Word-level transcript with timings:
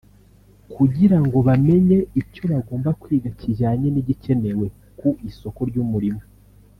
kugira 0.73 1.17
ngo 1.25 1.37
bamenye 1.47 1.97
icyo 2.21 2.43
bagomba 2.51 2.89
kwiga 3.01 3.29
kijyanye 3.39 3.87
n’igikenewe 3.91 4.65
ku 4.99 5.09
isoko 5.29 5.59
ry’umurimo” 5.71 6.21